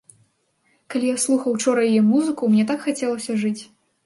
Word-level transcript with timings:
Калі 0.93 1.11
я 1.11 1.17
слухаў 1.25 1.57
учора 1.57 1.83
яе 1.91 2.01
музыку, 2.09 2.43
мне 2.55 2.65
так 2.73 2.79
хацелася 2.89 3.39
жыць! 3.45 3.57